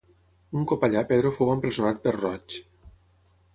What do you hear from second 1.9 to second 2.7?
per roig.